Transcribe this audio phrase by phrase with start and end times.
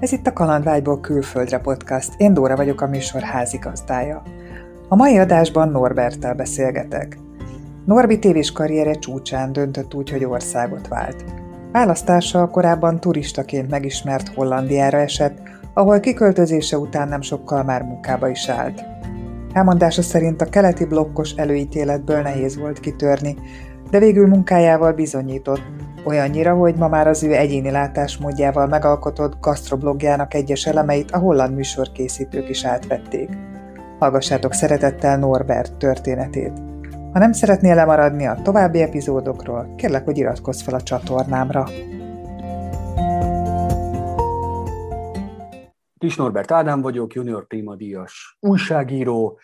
[0.00, 2.12] Ez itt a Kalandvágyból külföldre podcast.
[2.16, 4.22] Én Dóra vagyok a műsor házigazdája.
[4.88, 7.18] A mai adásban Norberttel beszélgetek.
[7.84, 11.24] Norbi tévés karriere csúcsán döntött úgy, hogy országot vált.
[11.72, 15.38] Választása korábban turistaként megismert Hollandiára esett,
[15.74, 18.84] ahol kiköltözése után nem sokkal már munkába is állt.
[19.52, 23.36] Elmondása szerint a keleti blokkos előítéletből nehéz volt kitörni,
[23.90, 25.62] de végül munkájával bizonyított,
[26.04, 32.48] olyannyira, hogy ma már az ő egyéni látásmódjával megalkotott gasztroblogjának egyes elemeit a holland műsorkészítők
[32.48, 33.28] is átvették.
[33.98, 36.52] Hallgassátok szeretettel Norbert történetét.
[37.12, 41.68] Ha nem szeretnél lemaradni a további epizódokról, kérlek, hogy iratkozz fel a csatornámra.
[45.98, 49.38] Kis Norbert Ádám vagyok, junior Prima díjas újságíró,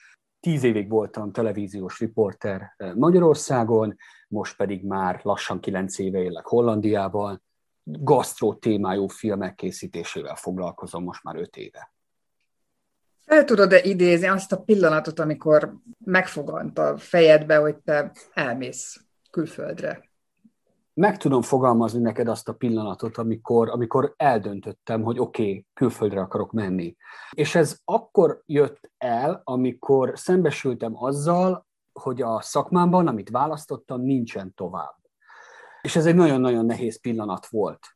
[0.45, 3.97] tíz évig voltam televíziós riporter Magyarországon,
[4.29, 7.43] most pedig már lassan kilenc éve élek Hollandiában,
[7.83, 11.93] gasztró témájú filmek készítésével foglalkozom most már öt éve.
[13.25, 15.75] El tudod-e idézni azt a pillanatot, amikor
[16.05, 20.11] megfogant a fejedbe, hogy te elmész külföldre?
[20.95, 26.53] Meg tudom fogalmazni neked azt a pillanatot, amikor, amikor eldöntöttem, hogy oké, okay, külföldre akarok
[26.53, 26.97] menni.
[27.31, 34.97] És ez akkor jött el, amikor szembesültem azzal, hogy a szakmámban, amit választottam, nincsen tovább.
[35.83, 37.87] És ez egy nagyon-nagyon nehéz pillanat volt.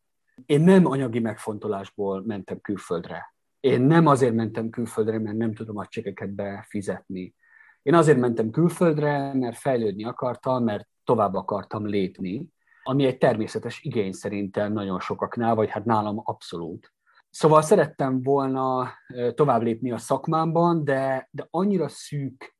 [0.46, 3.34] Én nem anyagi megfontolásból mentem külföldre.
[3.60, 7.34] Én nem azért mentem külföldre, mert nem tudom a csekeket befizetni.
[7.82, 12.48] Én azért mentem külföldre, mert fejlődni akartam, mert tovább akartam lépni,
[12.88, 16.92] ami egy természetes igény szerintem nagyon sokaknál, vagy hát nálam abszolút.
[17.30, 18.90] Szóval szerettem volna
[19.34, 22.56] tovább lépni a szakmámban, de, de annyira szűk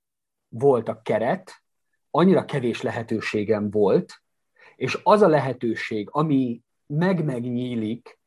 [0.49, 1.53] volt a keret,
[2.11, 4.23] annyira kevés lehetőségem volt,
[4.77, 8.21] és az a lehetőség, ami meg-megnyílik,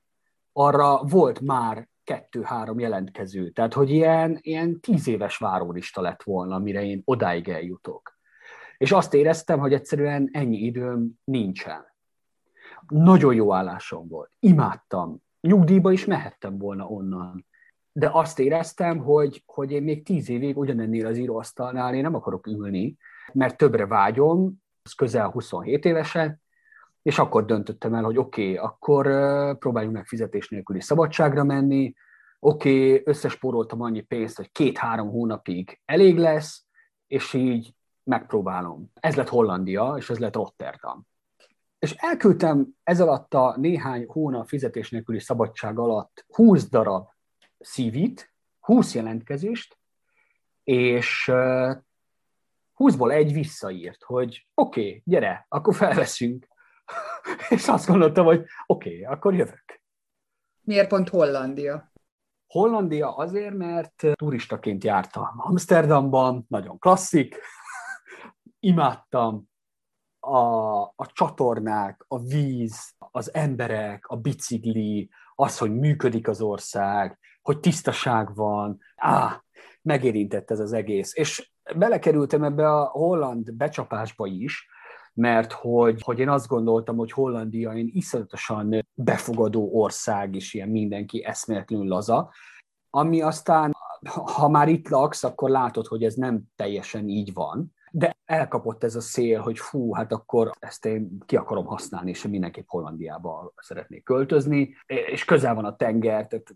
[0.53, 3.49] arra volt már kettő-három jelentkező.
[3.49, 8.19] Tehát, hogy ilyen, ilyen tíz éves várólista lett volna, mire én odáig eljutok.
[8.78, 11.91] És azt éreztem, hogy egyszerűen ennyi időm nincsen.
[12.91, 14.31] Nagyon jó állásom volt.
[14.40, 15.22] Imádtam.
[15.41, 17.46] Nyugdíjba is mehettem volna onnan
[17.91, 22.47] de azt éreztem, hogy, hogy én még tíz évig ugyanennél az íróasztalnál én nem akarok
[22.47, 22.97] ülni,
[23.34, 26.41] mert többre vágyom, az közel 27 évesen,
[27.01, 29.07] és akkor döntöttem el, hogy oké, okay, akkor
[29.57, 31.94] próbáljunk meg fizetés nélküli szabadságra menni,
[32.40, 36.66] oké, okay, összespóroltam annyi pénzt, hogy két-három hónapig elég lesz,
[37.07, 38.91] és így megpróbálom.
[38.94, 41.07] Ez lett Hollandia, és ez lett Rotterdam.
[41.81, 47.08] És elküldtem ez alatt a néhány hónap fizetés nélküli szabadság alatt 20 darab
[47.59, 49.78] CV-t, 20 jelentkezést,
[50.64, 51.31] és
[52.78, 56.47] 20-ból egy visszaírt, hogy oké, okay, gyere, akkor felveszünk.
[57.50, 59.81] és azt gondoltam, hogy oké, okay, akkor jövök.
[60.62, 61.92] Miért pont Hollandia?
[62.48, 67.36] Hollandia azért, mert turistaként jártam Amsterdamban, nagyon klasszik,
[68.59, 69.50] imádtam
[70.23, 77.59] a, a csatornák, a víz, az emberek, a bicikli, az, hogy működik az ország, hogy
[77.59, 79.43] tisztaság van, á,
[79.81, 81.15] megérintett ez az egész.
[81.15, 84.67] És belekerültem ebbe a holland becsapásba is,
[85.13, 91.23] mert hogy, hogy én azt gondoltam, hogy Hollandia én iszonyatosan befogadó ország, és ilyen mindenki
[91.23, 92.31] eszméletlenül laza,
[92.89, 93.75] ami aztán,
[94.09, 98.96] ha már itt laksz, akkor látod, hogy ez nem teljesen így van, de elkapott ez
[98.96, 104.03] a szél, hogy fú, hát akkor ezt én ki akarom használni, és mindenképp Hollandiába szeretnék
[104.03, 106.56] költözni, és közel van a tenger, tehát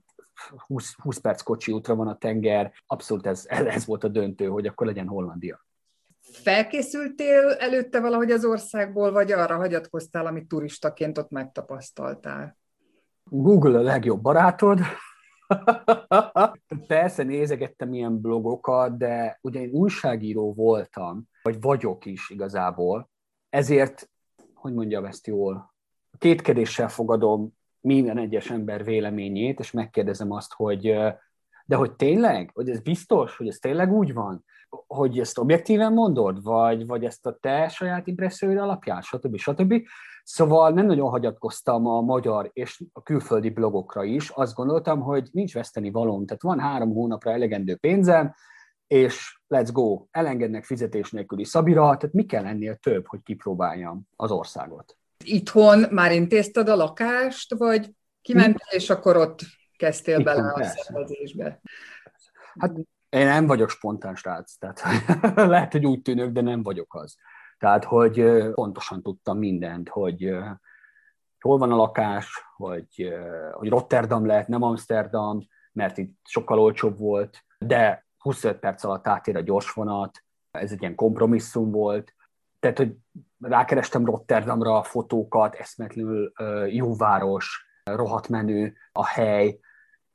[0.68, 4.68] 20, 20 perc kocsi útra van a tenger, abszolút ez, ez volt a döntő, hogy
[4.68, 5.66] akkor legyen Hollandia.
[6.22, 12.58] Felkészültél előtte valahogy az országból, vagy arra hagyatkoztál, amit turistaként ott megtapasztaltál?
[13.24, 14.80] Google a legjobb barátod.
[16.88, 23.10] Persze nézegettem ilyen blogokat, de ugye én újságíró voltam, vagy vagyok is igazából,
[23.50, 24.10] ezért,
[24.54, 25.74] hogy mondjam ezt jól,
[26.18, 30.98] kétkedéssel fogadom minden egyes ember véleményét, és megkérdezem azt, hogy
[31.66, 32.52] de hogy tényleg?
[32.54, 33.38] Hogy ez biztos?
[33.38, 34.46] Hogy ez tényleg úgy van?
[34.88, 36.44] Hogy ezt objektíven mondod?
[36.44, 39.02] Vagy, vagy ezt a te saját impresszióid alapján?
[39.02, 39.38] Stb.
[39.38, 39.74] stb.
[40.24, 44.30] Szóval nem nagyon hagyatkoztam a magyar és a külföldi blogokra is.
[44.30, 46.26] Azt gondoltam, hogy nincs veszteni valóm.
[46.26, 48.34] Tehát van három hónapra elegendő pénzem,
[48.88, 54.32] és let's go, elengednek fizetés nélküli szabira, tehát mi kell ennél több, hogy kipróbáljam az
[54.32, 54.98] országot?
[55.24, 57.90] itthon már intézted a lakást, vagy
[58.22, 59.40] kimentél, és akkor ott
[59.78, 60.80] kezdtél itthon, bele persze.
[60.80, 61.62] a szervezésbe?
[62.60, 62.72] Hát
[63.10, 64.82] én nem vagyok spontán srác, tehát
[65.36, 67.16] lehet, hogy úgy tűnök, de nem vagyok az.
[67.58, 70.36] Tehát, hogy pontosan tudtam mindent, hogy
[71.40, 73.14] hol van a lakás, hogy,
[73.54, 79.36] hogy Rotterdam lehet, nem Amsterdam, mert itt sokkal olcsóbb volt, de 25 perc alatt átér
[79.36, 82.16] a gyorsvonat, ez egy ilyen kompromisszum volt,
[82.60, 82.96] tehát, hogy
[83.40, 86.32] rákerestem Rotterdamra a fotókat, eszmetlenül
[86.68, 89.60] jó város, rohadt menő a hely.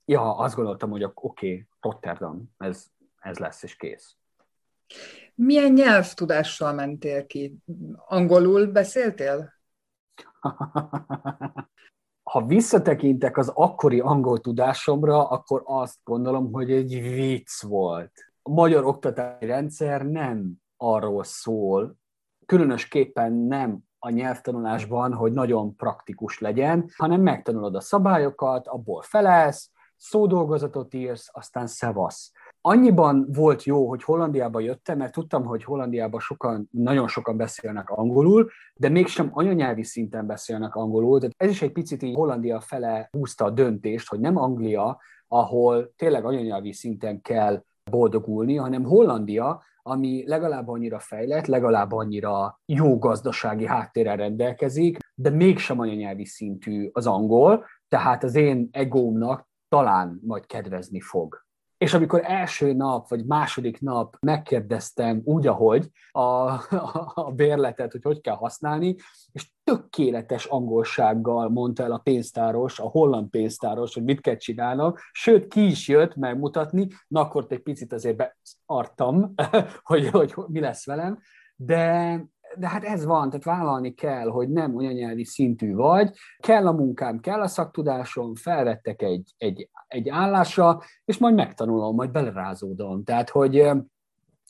[0.04, 2.86] Ja, azt gondoltam, hogy oké, okay, Rotterdam, ez,
[3.18, 4.16] ez lesz, és kész.
[5.34, 7.56] Milyen nyelvtudással mentél ki?
[8.06, 9.52] Angolul beszéltél?
[12.30, 18.12] ha visszatekintek az akkori angol tudásomra, akkor azt gondolom, hogy egy vicc volt.
[18.42, 21.96] A magyar oktatási rendszer nem arról szól,
[22.46, 30.94] különösképpen nem a nyelvtanulásban, hogy nagyon praktikus legyen, hanem megtanulod a szabályokat, abból felelsz, szódolgozatot
[30.94, 37.08] írsz, aztán szevasz annyiban volt jó, hogy Hollandiába jöttem, mert tudtam, hogy Hollandiában sokan, nagyon
[37.08, 41.18] sokan beszélnek angolul, de mégsem anyanyelvi szinten beszélnek angolul.
[41.18, 44.98] Tehát ez is egy picit így Hollandia fele húzta a döntést, hogy nem Anglia,
[45.28, 52.98] ahol tényleg anyanyelvi szinten kell boldogulni, hanem Hollandia, ami legalább annyira fejlett, legalább annyira jó
[52.98, 60.46] gazdasági háttérrel rendelkezik, de mégsem anyanyelvi szintű az angol, tehát az én egómnak talán majd
[60.46, 61.48] kedvezni fog.
[61.80, 68.02] És amikor első nap, vagy második nap megkérdeztem úgy, ahogy a, a, a bérletet, hogy
[68.02, 68.96] hogy kell használni,
[69.32, 75.48] és tökéletes angolsággal mondta el a pénztáros, a holland pénztáros, hogy mit kell csinálnom, sőt,
[75.48, 79.34] ki is jött megmutatni, na akkor egy picit azért beartam,
[79.82, 81.18] hogy, hogy, mi lesz velem,
[81.56, 82.24] de,
[82.56, 87.20] de hát ez van, tehát vállalni kell, hogy nem anyanyelvi szintű vagy, kell a munkám,
[87.20, 93.04] kell a szaktudásom, felvettek egy, egy, egy állásra, és majd megtanulom, majd belerázódom.
[93.04, 93.70] Tehát, hogy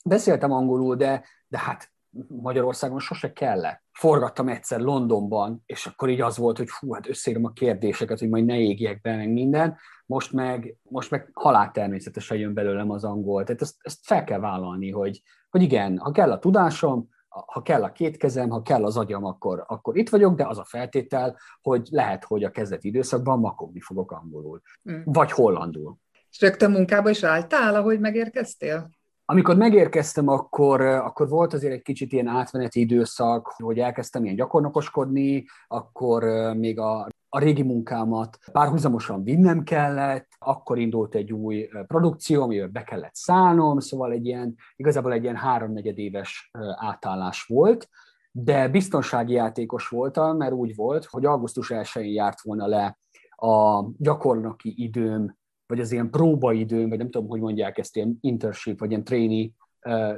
[0.05, 1.91] beszéltem angolul, de, de hát
[2.27, 3.83] Magyarországon sose kellett.
[3.91, 8.29] Forgattam egyszer Londonban, és akkor így az volt, hogy fú, hát összeírom a kérdéseket, hogy
[8.29, 9.77] majd ne égjek be, meg minden.
[10.05, 13.43] Most meg, most meg halál természetesen jön belőlem az angol.
[13.43, 17.83] Tehát ezt, ezt fel kell vállalni, hogy, hogy igen, ha kell a tudásom, ha kell
[17.83, 21.37] a két kezem, ha kell az agyam, akkor, akkor itt vagyok, de az a feltétel,
[21.61, 24.61] hogy lehet, hogy a kezdeti időszakban makogni fogok angolul,
[24.91, 25.01] mm.
[25.03, 25.97] vagy hollandul.
[26.29, 28.89] És rögtön munkába is álltál, ahogy megérkeztél?
[29.25, 35.45] Amikor megérkeztem, akkor, akkor volt azért egy kicsit ilyen átmeneti időszak, hogy elkezdtem ilyen gyakornokoskodni,
[35.67, 36.23] akkor
[36.55, 38.37] még a a régi munkámat.
[38.51, 44.55] Párhuzamosan vinnem kellett, akkor indult egy új produkció, amivel be kellett szállnom, szóval egy ilyen,
[44.75, 47.89] igazából egy ilyen háromnegyed éves átállás volt,
[48.31, 52.97] de biztonsági játékos voltam, mert úgy volt, hogy augusztus 1-én járt volna le
[53.35, 58.79] a gyakornoki időm, vagy az ilyen próbaidőm, vagy nem tudom, hogy mondják ezt, ilyen internship,
[58.79, 59.49] vagy ilyen trainee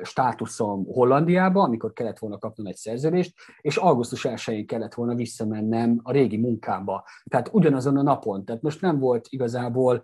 [0.01, 6.11] státuszom Hollandiába, amikor kellett volna kapnom egy szerződést, és augusztus 1-én kellett volna visszamennem a
[6.11, 7.05] régi munkámba.
[7.23, 8.45] Tehát ugyanazon a napon.
[8.45, 10.03] Tehát most nem volt igazából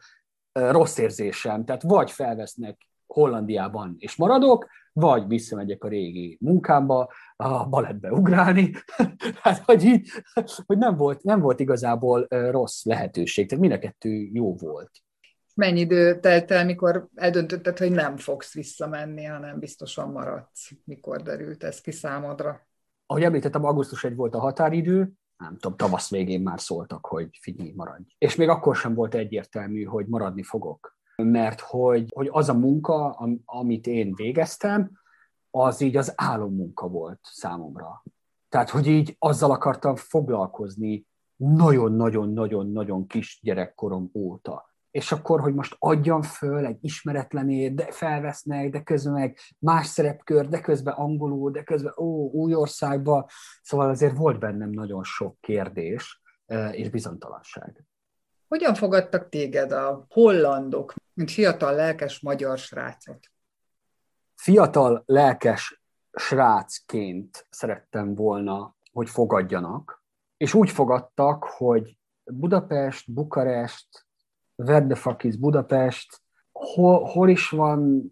[0.52, 1.66] rossz érzésem.
[1.66, 8.72] Tehát vagy felvesznek Hollandiában és maradok, vagy visszamegyek a régi munkámba, a balettbe ugrálni.
[9.44, 10.10] hát, hogy így,
[10.66, 13.48] hogy nem volt, nem volt igazából rossz lehetőség.
[13.48, 14.92] Tehát mind a kettő jó volt
[15.60, 20.70] mennyi idő telt el, mikor eldöntötted, hogy nem fogsz visszamenni, hanem biztosan maradsz?
[20.84, 22.68] Mikor derült ez ki számodra?
[23.06, 27.74] Ahogy említettem, augusztus 1 volt a határidő, nem tudom, tavasz végén már szóltak, hogy figyelj,
[27.76, 28.04] maradj.
[28.18, 30.98] És még akkor sem volt egyértelmű, hogy maradni fogok.
[31.16, 33.10] Mert hogy, hogy az a munka,
[33.46, 34.92] amit én végeztem,
[35.52, 38.04] az így az álommunka volt számomra.
[38.50, 46.22] Tehát, hogy így azzal akartam foglalkozni nagyon-nagyon-nagyon-nagyon kis gyerekkorom óta és akkor, hogy most adjam
[46.22, 51.94] föl egy ismeretlenét, de felvesznek, de közben meg más szerepkör, de közben angolul, de közben
[51.98, 53.30] ó, új országba.
[53.62, 56.22] Szóval azért volt bennem nagyon sok kérdés
[56.72, 57.84] és bizonytalanság.
[58.48, 63.20] Hogyan fogadtak téged a hollandok, mint fiatal lelkes magyar srácot?
[64.36, 65.82] Fiatal lelkes
[66.14, 70.04] srácként szerettem volna, hogy fogadjanak,
[70.38, 74.08] és úgy fogadtak, hogy Budapest, Bukarest,
[74.60, 78.04] where the fuck is Budapest, hol, hol is van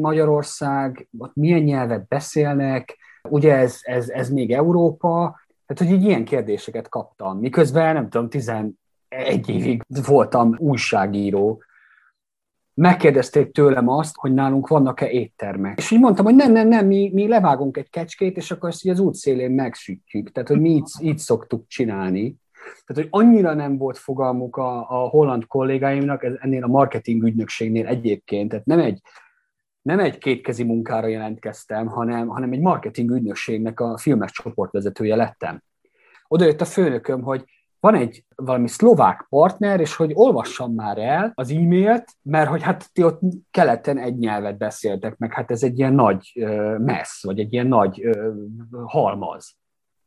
[0.00, 2.96] Magyarország, ott milyen nyelvet beszélnek,
[3.28, 8.28] ugye ez, ez, ez még Európa, tehát hogy így ilyen kérdéseket kaptam, miközben nem tudom,
[8.28, 8.72] 11
[9.46, 11.62] évig voltam újságíró,
[12.74, 15.78] megkérdezték tőlem azt, hogy nálunk vannak-e éttermek.
[15.78, 18.84] És így mondtam, hogy nem, nem, nem, mi, mi levágunk egy kecskét, és akkor ezt
[18.84, 20.32] így az útszélén megsütjük.
[20.32, 22.36] Tehát, hogy mi így, így szoktuk csinálni.
[22.86, 28.48] Tehát, hogy annyira nem volt fogalmuk a, a holland kollégáimnak ennél a marketing ügynökségnél egyébként,
[28.48, 29.00] tehát nem egy,
[29.82, 35.62] nem egy kétkezi munkára jelentkeztem, hanem, hanem egy marketing ügynökségnek a filmes csoportvezetője lettem.
[36.28, 37.44] Oda jött a főnököm, hogy
[37.80, 42.92] van egy valami szlovák partner, és hogy olvassam már el az e-mailt, mert hogy hát
[42.92, 43.20] ti ott
[43.50, 46.46] keleten egy nyelvet beszéltek, meg hát ez egy ilyen nagy
[46.78, 48.08] messz, vagy egy ilyen nagy
[48.84, 49.56] halmaz.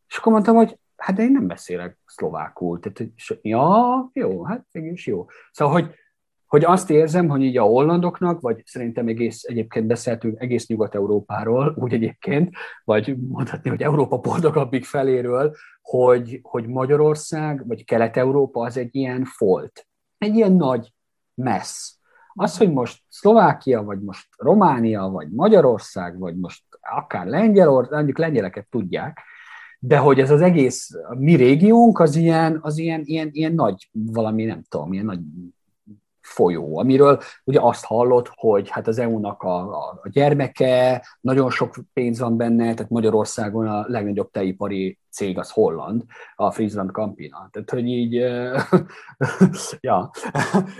[0.07, 2.79] És akkor mondtam, hogy hát de én nem beszélek szlovákul.
[2.79, 5.25] Tehát, hogy, ja, jó, hát mégis jó.
[5.51, 5.95] Szóval, hogy
[6.51, 11.93] hogy azt érzem, hogy így a hollandoknak, vagy szerintem egész, egyébként beszéltünk egész Nyugat-Európáról, úgy
[11.93, 19.25] egyébként, vagy mondhatni, hogy Európa boldogabbik feléről, hogy, hogy Magyarország, vagy Kelet-Európa az egy ilyen
[19.25, 20.93] folt, egy ilyen nagy
[21.33, 21.97] messz.
[22.33, 28.67] Az, hogy most Szlovákia, vagy most Románia, vagy Magyarország, vagy most akár Lengyelország, mondjuk lengyeleket
[28.69, 29.19] tudják,
[29.83, 33.89] de hogy ez az egész a mi régiónk az ilyen, az ilyen, ilyen, ilyen nagy,
[33.91, 35.19] valami nem tudom, ilyen nagy
[36.21, 39.59] folyó, amiről ugye azt hallott, hogy hát az EU-nak a,
[40.01, 46.03] a gyermeke, nagyon sok pénz van benne, tehát Magyarországon a legnagyobb teipari cég az holland,
[46.35, 47.49] a Friesland Campina.
[47.51, 48.13] Tehát, hogy így,
[49.79, 50.11] ja,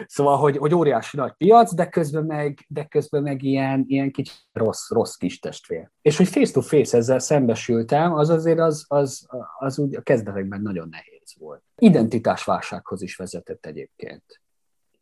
[0.07, 4.33] szóval, hogy, hogy óriási nagy piac, de közben meg, de közben meg ilyen, ilyen kicsi
[4.53, 5.89] rossz, rossz kis testvér.
[6.01, 9.27] És hogy face-to-face ezzel szembesültem, az azért az, az,
[9.59, 11.63] az úgy a kezdetekben nagyon nehéz volt.
[11.77, 14.41] Identitásválsághoz is vezetett egyébként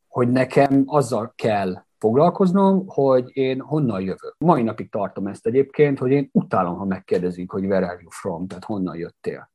[0.09, 4.35] hogy nekem azzal kell foglalkoznom, hogy én honnan jövök.
[4.37, 8.47] Mai napig tartom ezt egyébként, hogy én utálom, ha megkérdezik, hogy where are you from,
[8.47, 9.51] tehát honnan jöttél.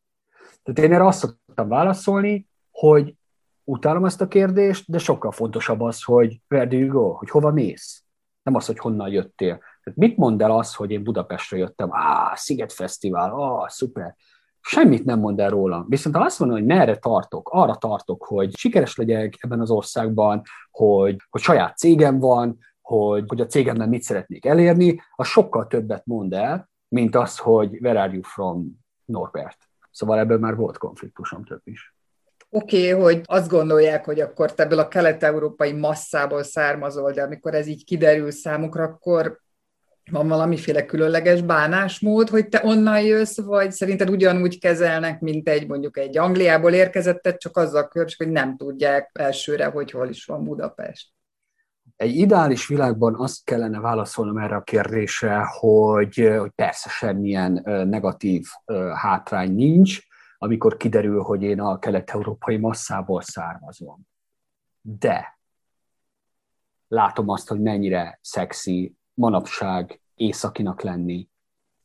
[0.63, 3.15] Tehát én erre azt szoktam válaszolni, hogy
[3.65, 7.51] utálom ezt a kérdést, de sokkal fontosabb az, hogy where do you go, hogy hova
[7.51, 8.05] mész.
[8.43, 9.59] Nem az, hogy honnan jöttél.
[9.83, 11.89] Tehát mit mond el az, hogy én Budapestre jöttem?
[11.93, 14.17] Á, Sziget Fesztivál, ah, szuper
[14.67, 15.85] semmit nem mond el róla.
[15.89, 20.43] Viszont ha azt mondom, hogy merre tartok, arra tartok, hogy sikeres legyek ebben az országban,
[20.71, 26.07] hogy, hogy saját cégem van, hogy, hogy a cégemben mit szeretnék elérni, az sokkal többet
[26.07, 29.59] mond el, mint az, hogy where are you from, Norbert.
[29.91, 31.95] Szóval ebből már volt konfliktusom több is.
[32.51, 37.55] Oké, okay, hogy azt gondolják, hogy akkor te ebből a kelet-európai masszából származol, de amikor
[37.55, 39.41] ez így kiderül számukra, akkor
[40.11, 45.99] van valamiféle különleges bánásmód, hogy te onnan jössz, vagy szerinted ugyanúgy kezelnek, mint egy mondjuk
[45.99, 51.13] egy Angliából érkezettet, csak azzal különbség, hogy nem tudják elsőre, hogy hol is van Budapest.
[51.97, 57.53] Egy ideális világban azt kellene válaszolnom erre a kérdésre, hogy, hogy persze semmilyen
[57.89, 58.47] negatív
[58.95, 59.99] hátrány nincs,
[60.39, 64.01] amikor kiderül, hogy én a kelet-európai masszából származom.
[64.81, 65.39] De
[66.89, 71.29] látom azt, hogy mennyire szexi manapság északinak lenni,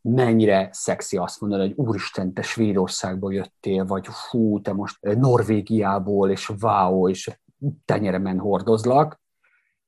[0.02, 6.52] mennyire szexi azt mondani, hogy úristen, te Svédországból jöttél, vagy hú, te most Norvégiából, és
[6.62, 7.40] wow, és
[7.86, 9.22] tenyeremen hordozlak.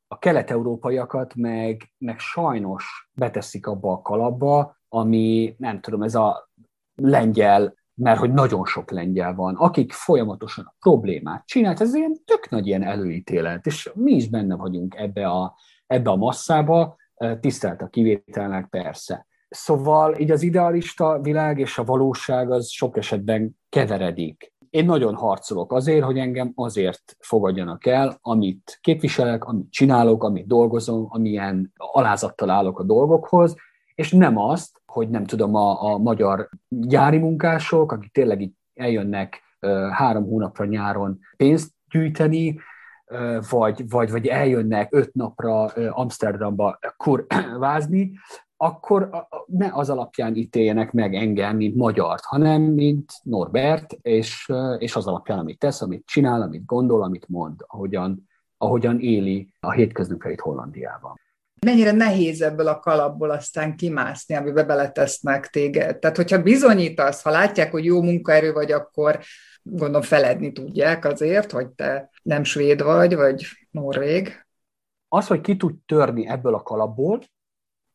[0.08, 6.50] A kelet-európaiakat meg, meg sajnos beteszik abba a kalapba, ami, nem tudom, ez a
[6.96, 12.50] lengyel, mert hogy nagyon sok lengyel van, akik folyamatosan a problémát csinált, ez ilyen tök
[12.50, 15.56] nagy ilyen előítélet, és mi is benne vagyunk ebbe a,
[15.88, 16.96] ebbe a masszába,
[17.40, 19.28] tisztelt a kivételnek, persze.
[19.50, 24.54] Szóval így az idealista világ és a valóság az sok esetben keveredik.
[24.70, 31.08] Én nagyon harcolok azért, hogy engem azért fogadjanak el, amit képviselek, amit csinálok, amit dolgozom,
[31.10, 33.56] amilyen alázattal állok a dolgokhoz,
[33.96, 39.42] és nem azt, hogy nem tudom, a, a magyar gyári munkások, akik tényleg így eljönnek
[39.92, 42.60] három hónapra nyáron pénzt gyűjteni,
[43.50, 46.80] vagy, vagy, vagy eljönnek öt napra Amsterdamba
[47.60, 48.12] vázni,
[48.58, 55.08] akkor ne az alapján ítéljenek meg engem, mint magyart, hanem mint Norbert, és, és az
[55.08, 58.28] alapján, amit tesz, amit csinál, amit gondol, amit mond, ahogyan,
[58.58, 61.20] ahogyan éli a hétköznapjait Hollandiában.
[61.66, 66.00] Mennyire nehéz ebből a kalapból aztán kimászni, amiben beletesznek téged.
[66.00, 69.20] Tehát, hogyha bizonyítasz, ha látják, hogy jó munkaerő vagy, akkor
[69.64, 74.46] gondolom feledni tudják azért, hogy te nem svéd vagy, vagy norvég.
[75.08, 77.22] Az, hogy ki tud törni ebből a kalapból,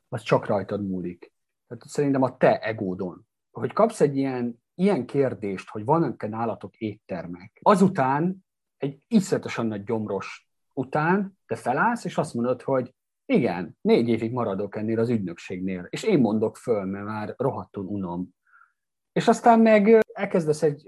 [0.08, 1.32] az csak rajtad múlik.
[1.66, 3.26] Tehát szerintem a te egódon.
[3.50, 8.44] Hogy kapsz egy ilyen, ilyen kérdést, hogy vannak-e nálatok éttermek, azután
[8.76, 12.94] egy iszletesen nagy gyomros után te felállsz, és azt mondod, hogy
[13.26, 18.28] igen, négy évig maradok ennél az ügynökségnél, és én mondok föl, mert már rohadtul unom.
[19.12, 20.82] És aztán meg elkezdesz egy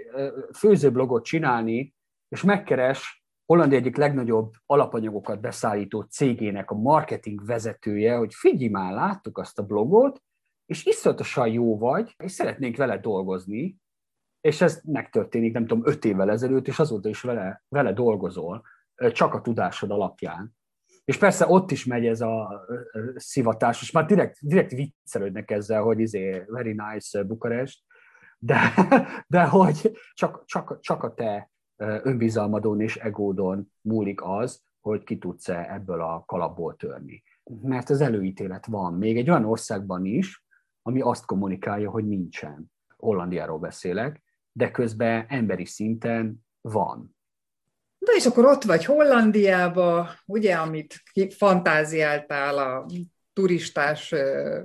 [0.56, 1.94] főzőblogot csinálni,
[2.28, 9.38] és megkeres Hollandia egyik legnagyobb alapanyagokat beszállító cégének a marketing vezetője, hogy figyelj már, láttuk
[9.38, 10.22] azt a blogot,
[10.66, 13.76] és iszonyatosan jó vagy, és szeretnénk vele dolgozni,
[14.40, 18.62] és ez megtörténik, nem tudom, öt évvel ezelőtt, és azóta is vele, vele dolgozol,
[19.12, 20.57] csak a tudásod alapján.
[21.08, 22.64] És persze ott is megy ez a
[23.14, 27.84] szivatás, és már direkt, direkt viccelődnek ezzel, hogy izé, very nice Bukarest,
[28.38, 28.58] de,
[29.26, 35.72] de hogy csak, csak, csak a te önbizalmadon és egódon múlik az, hogy ki tudsz-e
[35.72, 37.22] ebből a kalapból törni.
[37.62, 38.94] Mert az előítélet van.
[38.94, 40.44] Még egy olyan országban is,
[40.82, 42.72] ami azt kommunikálja, hogy nincsen.
[42.96, 44.22] Hollandiáról beszélek,
[44.52, 47.16] de közben emberi szinten van.
[47.98, 51.02] De és akkor ott vagy Hollandiába, ugye, amit
[51.36, 52.86] fantáziáltál a
[53.32, 54.14] turistás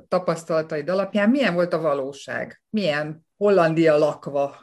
[0.08, 2.62] tapasztalataid alapján, milyen volt a valóság?
[2.70, 4.56] Milyen Hollandia lakva?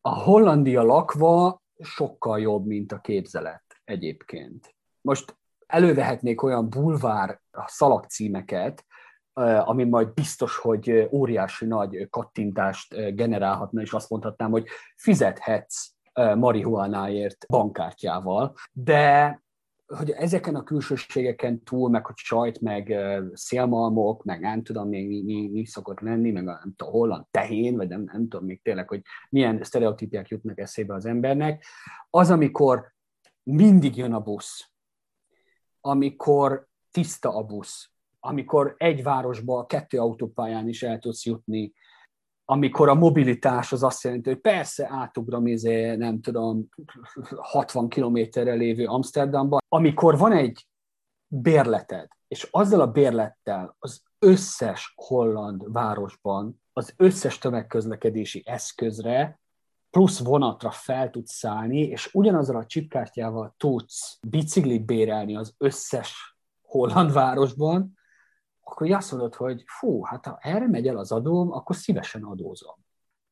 [0.00, 4.74] A Hollandia lakva sokkal jobb, mint a képzelet egyébként.
[5.00, 8.84] Most elővehetnék olyan bulvár szalagcímeket,
[9.64, 14.66] ami majd biztos, hogy óriási nagy kattintást generálhatna, és azt mondhatnám, hogy
[14.96, 19.38] fizethetsz marihuánáért bankkártyával, de
[19.96, 22.94] hogy ezeken a külsőségeken túl, meg hogy sajt, meg
[23.32, 27.24] szélmalmok, meg nem tudom még mi, mi, mi szokott lenni, meg a, nem tudom, holland
[27.30, 31.64] tehén, vagy nem, nem tudom még tényleg, hogy milyen sztereotípiák jutnak eszébe az embernek,
[32.10, 32.92] az, amikor
[33.42, 34.70] mindig jön a busz,
[35.80, 37.90] amikor tiszta a busz,
[38.20, 41.72] amikor egy városba kettő autópályán is el tudsz jutni,
[42.50, 46.68] amikor a mobilitás az azt jelenti, hogy persze átugrom, izé, nem tudom,
[47.36, 50.66] 60 kilométerre lévő Amsterdamba, amikor van egy
[51.26, 59.40] bérleted, és azzal a bérlettel az összes holland városban az összes tömegközlekedési eszközre
[59.90, 67.12] plusz vonatra fel tudsz szállni, és ugyanazzal a csipkártyával tudsz biciklit bérelni az összes holland
[67.12, 67.98] városban,
[68.70, 72.74] akkor azt mondod, hogy fú, hát ha erre megy el az adóm, akkor szívesen adózom.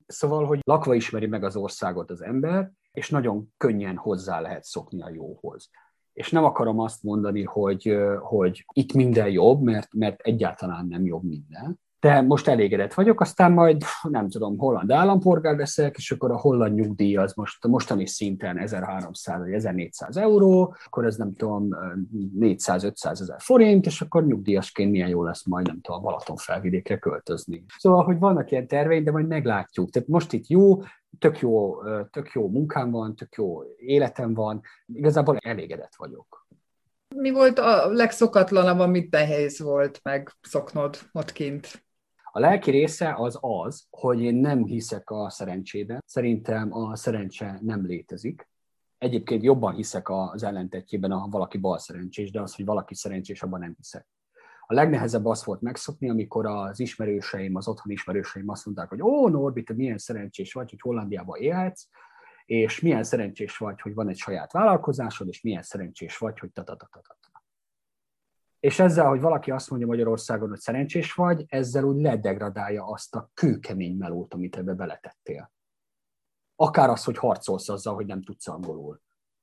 [0.07, 5.02] Szóval, hogy lakva ismeri meg az országot az ember, és nagyon könnyen hozzá lehet szokni
[5.02, 5.71] a jóhoz.
[6.12, 11.23] És nem akarom azt mondani, hogy, hogy itt minden jobb, mert, mert egyáltalán nem jobb
[11.23, 16.38] minden, de most elégedett vagyok, aztán majd nem tudom, holland állampolgár leszek, és akkor a
[16.38, 21.68] holland nyugdíj az most mostani szinten 1300 vagy 1400 euró, akkor ez nem tudom,
[22.40, 27.64] 400-500 ezer forint, és akkor nyugdíjasként milyen jó lesz majd, nem tudom, Balaton felvidékre költözni.
[27.78, 29.90] Szóval, hogy vannak ilyen terveink, de majd meglátjuk.
[29.90, 30.82] Tehát most itt jó,
[31.18, 36.46] tök jó, tök jó munkám van, tök jó életem van, igazából elégedett vagyok.
[37.16, 41.87] Mi volt a legszokatlanabb, amit nehéz volt megszoknod ott kint?
[42.38, 46.03] A lelki része az az, hogy én nem hiszek a szerencsében.
[46.07, 48.48] Szerintem a szerencse nem létezik.
[48.98, 53.61] Egyébként jobban hiszek az ellentetjében, ha valaki bal szerencsés, de az, hogy valaki szerencsés, abban
[53.61, 54.07] nem hiszek.
[54.66, 59.29] A legnehezebb az volt megszokni, amikor az ismerőseim, az otthon ismerőseim azt mondták, hogy ó,
[59.29, 61.87] Norbi, te milyen szerencsés vagy, hogy Hollandiában élhetsz,
[62.44, 66.64] és milyen szerencsés vagy, hogy van egy saját vállalkozásod, és milyen szerencsés vagy, hogy ta
[66.64, 67.27] ta ta ta ta
[68.61, 73.31] és ezzel, hogy valaki azt mondja Magyarországon, hogy szerencsés vagy, ezzel úgy ledegradálja azt a
[73.35, 75.53] kőkemény melót, amit ebbe beletettél.
[76.57, 79.01] Akár az, hogy harcolsz azzal, hogy nem tudsz angolul.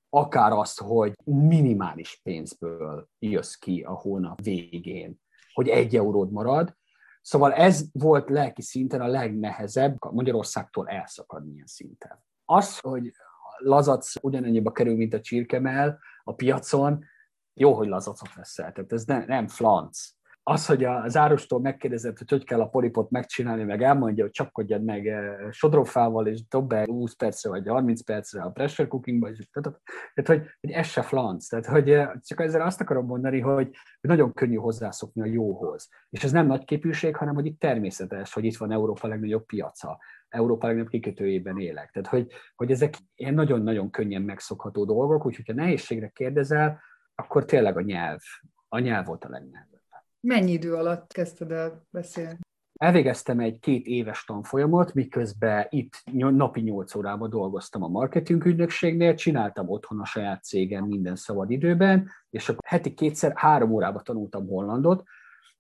[0.10, 5.21] Akár azt, hogy minimális pénzből jössz ki a hónap végén,
[5.54, 6.75] hogy egy euród marad.
[7.21, 12.23] Szóval ez volt lelki szinten a legnehezebb Magyarországtól elszakadni ilyen szinten.
[12.45, 13.12] Az, hogy
[13.58, 17.06] lazac ugyanannyiba kerül, mint a csirkemel a piacon,
[17.55, 20.13] jó, hogy lazacot veszel, tehát ez ne, nem flanc.
[20.47, 24.83] Az, hogy az árustól megkérdezett, hogy hogy kell a polipot megcsinálni, meg elmondja, hogy csapkodjad
[24.83, 29.49] meg eh, sodrófával, és dob be 20 percre vagy 30 percre a pressure cookingba, és
[29.51, 29.79] tehát,
[30.25, 31.47] hogy, hogy ez se flanc.
[31.47, 33.69] Tehát, hogy eh, csak ezzel azt akarom mondani, hogy
[34.01, 35.89] nagyon könnyű hozzászokni a jóhoz.
[36.09, 39.99] És ez nem nagy képűség, hanem hogy itt természetes, hogy itt van Európa legnagyobb piaca.
[40.29, 41.91] Európa legnagyobb kikötőjében élek.
[41.91, 46.79] Tehát, hogy, hogy ezek ilyen nagyon-nagyon könnyen megszokható dolgok, úgyhogy ha nehézségre kérdezel,
[47.15, 48.19] akkor tényleg a nyelv,
[48.67, 49.82] a nyelv volt a legnehezebb.
[50.19, 52.38] Mennyi idő alatt kezdted el beszélni?
[52.80, 59.69] Elvégeztem egy két éves tanfolyamot, miközben itt napi nyolc órában dolgoztam a marketing ügynökségnél, csináltam
[59.69, 65.04] otthon a saját cégem minden szabad időben, és akkor heti kétszer három órába tanultam hollandot,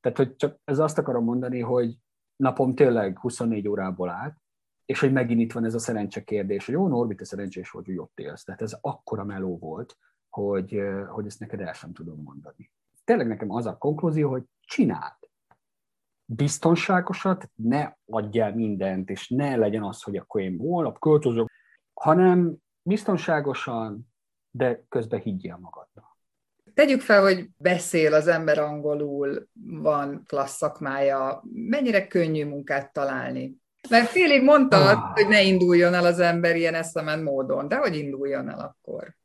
[0.01, 1.95] tehát hogy csak ez azt akarom mondani, hogy
[2.35, 4.35] napom tényleg 24 órából állt,
[4.85, 7.85] és hogy megint itt van ez a szerencse kérdés, hogy jó, Norbi, te szerencsés vagy,
[7.85, 8.43] hogy ott élsz.
[8.43, 9.97] Tehát ez akkora meló volt,
[10.35, 12.71] hogy, hogy ezt neked el sem tudom mondani.
[13.03, 15.13] Tényleg nekem az a konklúzió, hogy csináld.
[16.25, 21.51] Biztonságosat, ne adj el mindent, és ne legyen az, hogy akkor én holnap költözök,
[21.93, 24.13] hanem biztonságosan,
[24.51, 26.17] de közben higgyél magadnak.
[26.73, 33.61] Tegyük fel, hogy beszél az ember angolul, van klassz szakmája, mennyire könnyű munkát találni?
[33.89, 35.13] Mert félig mondtad, ah.
[35.13, 39.15] hogy ne induljon el az ember ilyen eszement módon, de hogy induljon el akkor?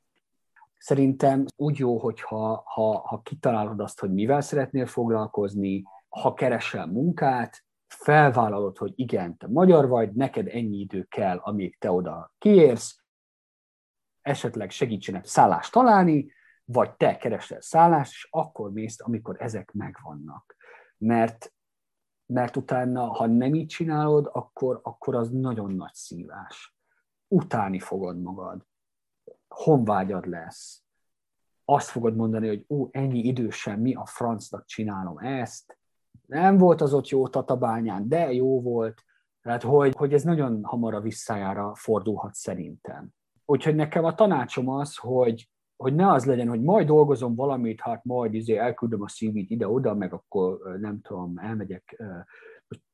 [0.80, 7.64] Szerintem úgy jó, hogyha ha, ha kitalálod azt, hogy mivel szeretnél foglalkozni, ha keresel munkát,
[7.86, 13.04] felvállalod, hogy igen, te magyar vagy, neked ennyi idő kell, amíg te oda kiérsz,
[14.20, 16.32] esetleg segítsenek szállást találni,
[16.64, 20.56] vagy te keresel szállást, és akkor mész, amikor ezek megvannak.
[20.98, 21.52] Mert,
[22.26, 26.74] mert utána, ha nem így csinálod, akkor, akkor az nagyon nagy szívás.
[27.28, 28.68] Utáni fogod magad.
[29.54, 30.82] Honvágyad lesz.
[31.64, 35.78] Azt fogod mondani, hogy ó, ennyi idősen mi a francnak csinálom ezt.
[36.26, 39.04] Nem volt az ott jó tatabányán, de jó volt.
[39.42, 43.08] Tehát, hogy, hogy ez nagyon hamar a visszájára fordulhat szerintem.
[43.44, 48.04] Úgyhogy nekem a tanácsom az, hogy, hogy ne az legyen, hogy majd dolgozom valamit, hát
[48.04, 52.02] majd izé elküldöm a CV-t ide-oda, meg akkor nem tudom, elmegyek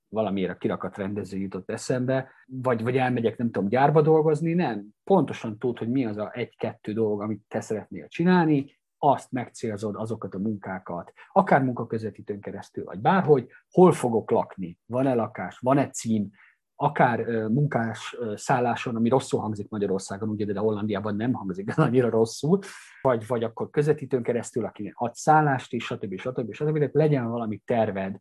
[0.08, 4.86] valamiért a kirakat rendező jutott eszembe, vagy, vagy elmegyek, nem tudom, gyárba dolgozni, nem.
[5.04, 10.34] Pontosan tud, hogy mi az a egy-kettő dolog, amit te szeretnél csinálni, azt megcélzod, azokat
[10.34, 16.30] a munkákat, akár munkaközvetítőn keresztül, vagy bárhogy, hol fogok lakni, van-e lakás, van-e cím,
[16.78, 22.58] akár munkás szálláson, ami rosszul hangzik Magyarországon, ugye, de Hollandiában nem hangzik annyira rosszul,
[23.00, 26.18] vagy, vagy akkor közvetítőn keresztül, aki ad szállást is, stb.
[26.18, 26.52] stb.
[26.52, 26.74] stb.
[26.74, 26.96] stb.
[26.96, 28.20] legyen valami terved,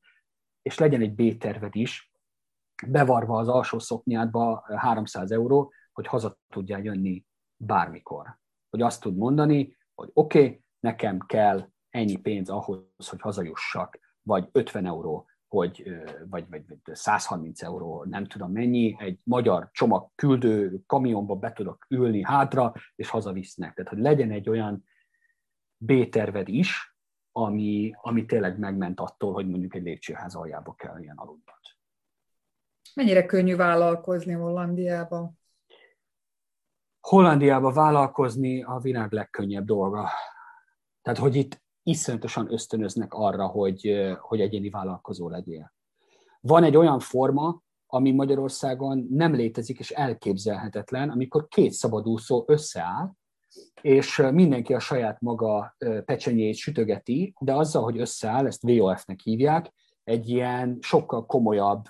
[0.65, 2.11] és legyen egy B-terved is,
[2.87, 7.25] bevarva az alsó szoknyádba 300 euró, hogy haza tudjál jönni
[7.55, 8.37] bármikor.
[8.69, 14.49] Hogy azt tud mondani, hogy oké, okay, nekem kell ennyi pénz ahhoz, hogy hazajussak, vagy
[14.51, 15.83] 50 euró, hogy,
[16.29, 21.85] vagy, vagy, vagy 130 euró, nem tudom mennyi, egy magyar csomag küldő kamionba be tudok
[21.89, 23.73] ülni hátra, és hazavisznek.
[23.73, 24.83] Tehát, hogy legyen egy olyan
[25.77, 26.94] B-terved is,
[27.37, 31.59] ami, ami tényleg megment attól, hogy mondjuk egy lépcsőház aljába kell ilyen aludnod.
[32.93, 35.39] Mennyire könnyű vállalkozni Hollandiában?
[36.99, 40.09] Hollandiába vállalkozni a világ legkönnyebb dolga.
[41.01, 45.73] Tehát, hogy itt iszonyatosan ösztönöznek arra, hogy, hogy egyéni vállalkozó legyél.
[46.39, 53.11] Van egy olyan forma, ami Magyarországon nem létezik és elképzelhetetlen, amikor két szabadúszó összeáll,
[53.81, 60.29] és mindenki a saját maga pecsenyét sütögeti, de azzal, hogy összeáll, ezt VOF-nek hívják, egy
[60.29, 61.83] ilyen sokkal komolyabb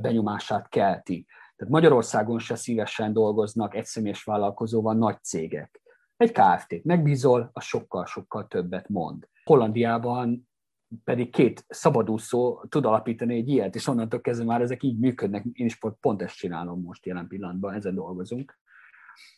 [0.00, 1.26] benyomását kelti.
[1.56, 5.80] Tehát Magyarországon se szívesen dolgoznak egyszemélyes vállalkozóval nagy cégek.
[6.16, 9.28] Egy KFT-t megbízol, az sokkal-sokkal többet mond.
[9.44, 10.48] Hollandiában
[11.04, 15.44] pedig két szabadúszó tud alapítani egy ilyet, és onnantól kezdve már ezek így működnek.
[15.52, 18.58] Én is pont ezt csinálom most jelen pillanatban, ezen dolgozunk,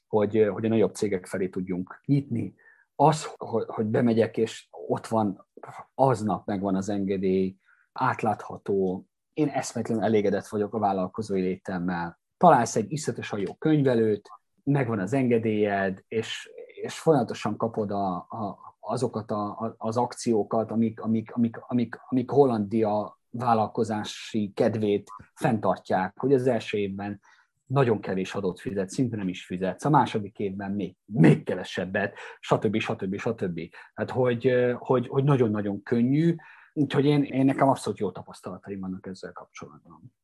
[0.09, 2.55] hogy, hogy a nagyobb cégek felé tudjunk nyitni.
[2.95, 3.29] Az,
[3.67, 5.47] hogy bemegyek, és ott van,
[5.95, 7.57] aznap megvan az engedély,
[7.93, 12.21] átlátható, én eszmetlenül elégedett vagyok a vállalkozói létemmel.
[12.37, 14.31] Találsz egy iszletesen jó könyvelőt,
[14.65, 16.51] megvan az engedélyed, és,
[16.83, 23.19] és folyamatosan kapod a, a, azokat a, az akciókat, amik, amik, amik, amik, amik Hollandia
[23.31, 27.21] vállalkozási kedvét fenntartják, hogy az első évben
[27.69, 32.79] nagyon kevés adót fizet, szinte nem is fizetsz, a második évben még, még kevesebbet, stb.
[32.79, 33.19] stb.
[33.19, 33.61] stb.
[33.95, 36.35] Tehát, hogy, hogy, hogy nagyon-nagyon könnyű,
[36.73, 40.15] úgyhogy én, én nekem abszolút jó tapasztalataim vannak ezzel kapcsolatban.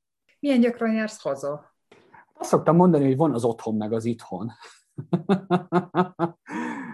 [0.40, 1.76] Milyen gyakran jársz haza?
[2.34, 4.52] Azt szoktam mondani, hogy van az otthon meg az itthon.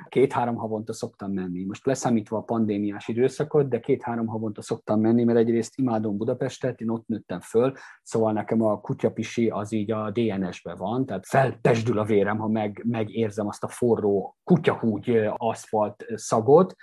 [0.08, 1.64] két-három havonta szoktam menni.
[1.64, 6.88] Most leszámítva a pandémiás időszakot, de két-három havonta szoktam menni, mert egyrészt imádom Budapestet, én
[6.88, 12.04] ott nőttem föl, szóval nekem a kutyapisi az így a DNS-be van, tehát feltesdül a
[12.04, 16.74] vérem, ha meg, megérzem azt a forró kutyahúgy aszfalt szagot,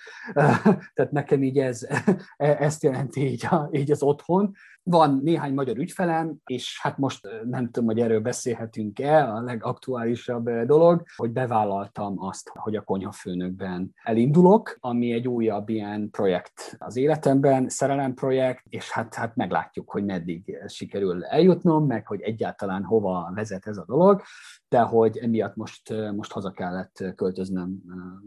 [0.94, 1.88] tehát nekem így ez,
[2.38, 4.54] ezt jelenti így, a, így az otthon.
[4.90, 11.04] Van néhány magyar ügyfelem, és hát most nem tudom, hogy erről beszélhetünk-e, a legaktuálisabb dolog,
[11.16, 18.64] hogy bevállaltam azt, hogy a konyhafőnökben elindulok, ami egy újabb ilyen projekt az életemben, szerelemprojekt,
[18.70, 23.86] és hát, hát meglátjuk, hogy meddig sikerül eljutnom, meg hogy egyáltalán hova vezet ez a
[23.86, 24.22] dolog,
[24.70, 27.82] de hogy emiatt most, most haza kellett költöznöm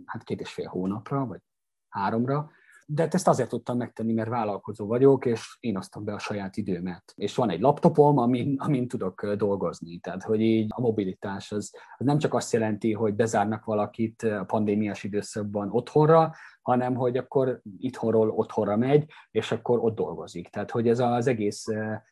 [0.04, 1.40] hát két és fél hónapra, vagy
[1.88, 2.50] háromra,
[2.92, 7.12] de ezt azért tudtam megtenni, mert vállalkozó vagyok, és én osztom be a saját időmet.
[7.16, 9.98] És van egy laptopom, amin, amin tudok dolgozni.
[9.98, 14.44] Tehát, hogy így a mobilitás az, az nem csak azt jelenti, hogy bezárnak valakit a
[14.44, 20.48] pandémiás időszakban otthonra, hanem hogy akkor itthonról otthonra megy, és akkor ott dolgozik.
[20.48, 21.64] Tehát, hogy ez az egész,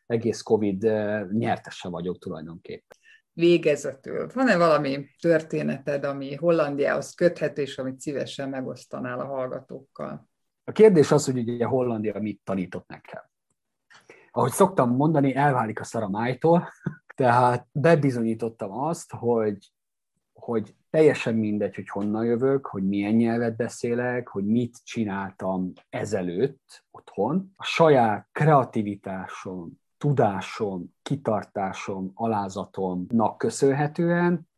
[0.07, 0.83] egész COVID
[1.33, 2.97] nyertese vagyok tulajdonképpen
[3.33, 4.27] végezetül.
[4.35, 10.29] Van-e valami történeted, ami Hollandiához köthető, és amit szívesen megosztanál a hallgatókkal?
[10.68, 13.22] A kérdés az, hogy ugye Hollandia mit tanított nekem.
[14.31, 16.68] Ahogy szoktam mondani, elválik a szara májtól,
[17.16, 19.72] tehát bebizonyítottam azt, hogy,
[20.33, 27.52] hogy teljesen mindegy, hogy honnan jövök, hogy milyen nyelvet beszélek, hogy mit csináltam ezelőtt otthon.
[27.57, 34.48] A saját kreativitásom, tudásom, kitartásom, alázatomnak köszönhetően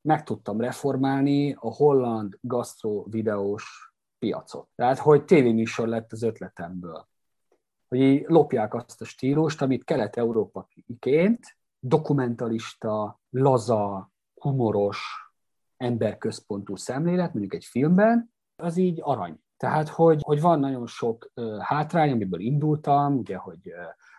[0.00, 3.89] meg tudtam reformálni a holland gasztro videós
[4.20, 4.68] piacot.
[4.74, 7.08] Tehát, hogy tévéműsor lett az ötletemből.
[7.88, 15.30] Hogy lopják azt a stílust, amit kelet-európaként dokumentalista, laza, humoros,
[15.76, 19.40] emberközpontú szemlélet, mondjuk egy filmben, az így arany.
[19.56, 23.74] Tehát, hogy, hogy van nagyon sok uh, hátrány, amiből indultam, ugye, hogy, uh,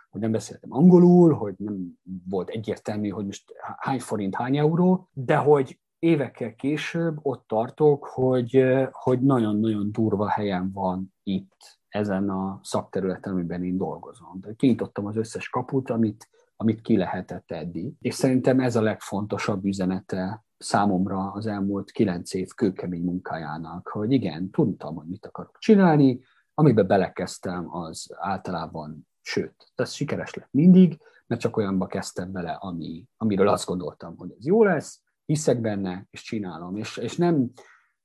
[0.10, 5.36] hogy nem beszéltem angolul, hogy nem volt egyértelmű, hogy most hány forint, hány euró, de
[5.36, 13.34] hogy évekkel később ott tartok, hogy, hogy nagyon-nagyon durva helyen van itt, ezen a szakterületen,
[13.34, 14.40] amiben én dolgozom.
[14.42, 17.94] De kinyitottam az összes kaput, amit, amit ki lehetett eddig.
[18.00, 24.50] És szerintem ez a legfontosabb üzenete számomra az elmúlt kilenc év kőkemény munkájának, hogy igen,
[24.50, 26.20] tudtam, hogy mit akarok csinálni,
[26.54, 33.06] amiben belekezdtem, az általában, sőt, ez sikeres lett mindig, mert csak olyanba kezdtem bele, ami,
[33.18, 35.02] amiről azt gondoltam, hogy ez jó lesz,
[35.32, 36.76] hiszek benne, és csinálom.
[36.76, 37.52] És, és nem,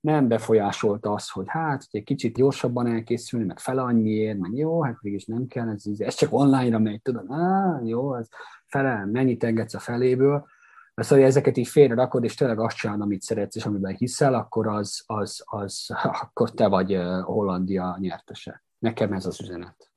[0.01, 4.83] nem befolyásolta az, hogy hát, hogy egy kicsit gyorsabban elkészülni, meg fele annyiért, meg jó,
[4.83, 8.29] hát mégis nem kell, ez, ez csak online-ra megy, tudod, á, jó, ez
[8.67, 10.47] fele, mennyit engedsz a feléből,
[10.95, 13.95] mert szóval, hogy ezeket így félre rakod, és tényleg azt csinálod, amit szeretsz, és amiben
[13.95, 15.87] hiszel, akkor az, az, az,
[16.23, 18.62] akkor te vagy Hollandia nyertese.
[18.79, 19.91] Nekem ez az üzenet.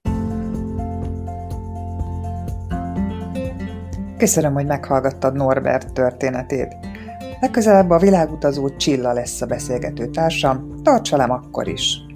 [4.17, 6.88] Köszönöm, hogy meghallgattad Norbert történetét.
[7.39, 12.08] Legközelebb a világutazó Csilla lesz a beszélgető társam, tartsa akkor is!